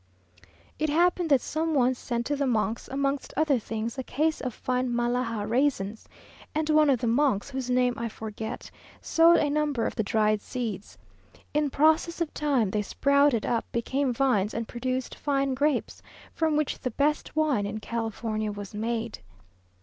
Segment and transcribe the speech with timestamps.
[0.79, 4.51] It happened that some one sent to the monks, amongst other things, a case of
[4.51, 6.09] fine Malaga raisins;
[6.55, 10.41] and one of the monks, whose name I forget, sowed a number of the dried
[10.41, 10.97] seeds.
[11.53, 16.01] In process of time they sprouted up, became vines, and produced fine grapes,
[16.33, 19.19] from which the best wine in California was made.